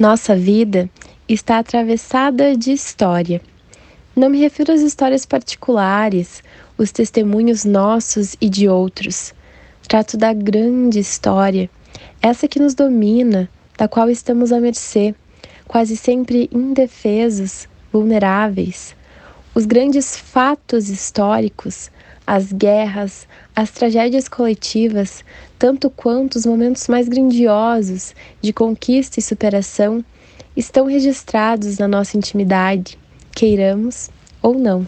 [0.00, 0.88] Nossa vida
[1.28, 3.38] está atravessada de história.
[4.16, 6.42] Não me refiro às histórias particulares,
[6.78, 9.34] os testemunhos nossos e de outros.
[9.86, 11.68] Trato da grande história,
[12.22, 15.14] essa que nos domina, da qual estamos à mercê,
[15.68, 18.96] quase sempre indefesos, vulneráveis.
[19.54, 21.90] Os grandes fatos históricos,
[22.32, 23.26] as guerras,
[23.56, 25.24] as tragédias coletivas,
[25.58, 30.04] tanto quanto os momentos mais grandiosos de conquista e superação,
[30.56, 32.96] estão registrados na nossa intimidade,
[33.32, 34.10] queiramos
[34.40, 34.86] ou não.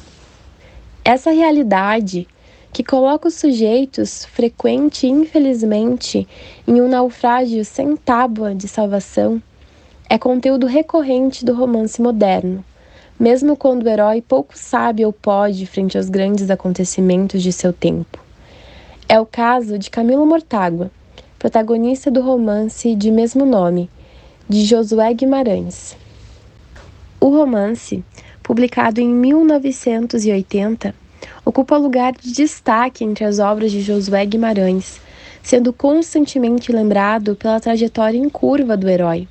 [1.05, 2.29] Essa realidade
[2.73, 6.29] que coloca os sujeitos, frequente e infelizmente,
[6.65, 9.43] em um naufrágio sem tábua de salvação,
[10.09, 12.65] é conteúdo recorrente do romance moderno
[13.23, 18.19] mesmo quando o herói pouco sabe ou pode frente aos grandes acontecimentos de seu tempo.
[19.09, 20.91] É o caso de Camilo Mortágua,
[21.39, 23.89] protagonista do romance de mesmo nome,
[24.49, 25.97] de Josué Guimarães.
[27.21, 28.05] O romance,
[28.43, 30.93] publicado em 1980,
[31.45, 35.01] ocupa lugar de destaque entre as obras de Josué Guimarães,
[35.45, 39.29] sendo constantemente lembrado pela trajetória em curva do herói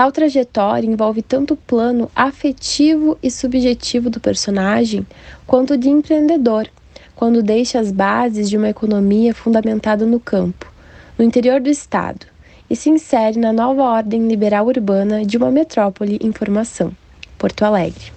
[0.00, 5.06] Tal trajetória envolve tanto o plano afetivo e subjetivo do personagem,
[5.46, 6.66] quanto de empreendedor,
[7.14, 10.72] quando deixa as bases de uma economia fundamentada no campo,
[11.18, 12.24] no interior do Estado,
[12.70, 16.96] e se insere na nova ordem liberal urbana de uma metrópole em formação,
[17.36, 18.10] Porto Alegre.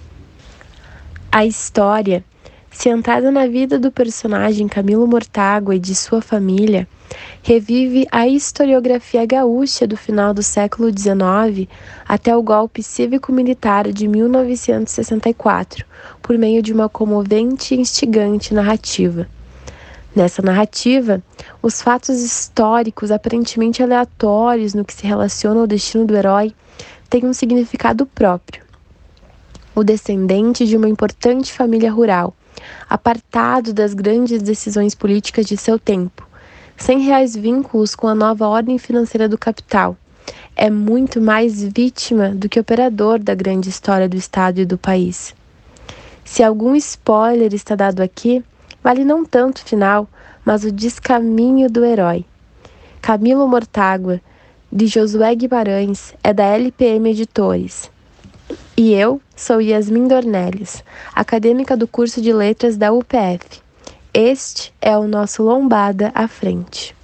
[1.30, 2.24] A história,
[2.70, 6.88] centrada na vida do personagem Camilo Mortágua e de sua família,
[7.42, 11.68] revive a historiografia gaúcha do final do século XIX
[12.08, 15.84] até o golpe cívico-militar de 1964,
[16.22, 19.28] por meio de uma comovente e instigante narrativa.
[20.14, 21.22] Nessa narrativa,
[21.60, 26.54] os fatos históricos aparentemente aleatórios no que se relaciona ao destino do herói
[27.10, 28.62] têm um significado próprio.
[29.74, 32.32] O descendente de uma importante família rural,
[32.88, 36.23] apartado das grandes decisões políticas de seu tempo,
[36.76, 39.96] sem reais vínculos com a nova ordem financeira do capital.
[40.56, 45.34] É muito mais vítima do que operador da grande história do Estado e do país.
[46.24, 48.42] Se algum spoiler está dado aqui,
[48.82, 50.08] vale não tanto o final,
[50.44, 52.24] mas o descaminho do herói.
[53.00, 54.20] Camilo Mortágua,
[54.72, 57.90] de Josué Guimarães, é da LPM Editores.
[58.76, 60.82] E eu sou Yasmin Dornelles,
[61.14, 63.63] acadêmica do curso de Letras da UPF.
[64.16, 66.94] Este é o nosso Lombada à Frente.